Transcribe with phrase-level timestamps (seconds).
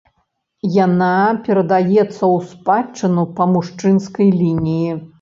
[0.85, 1.09] Яна
[1.45, 4.91] перадаецца ў спадчыну па мужчынскай лініі.